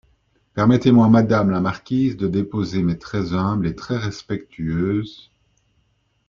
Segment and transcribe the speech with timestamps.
[0.55, 5.31] Permettez-moi, madame la marquise, de déposer mes très humbles et très respectueuses…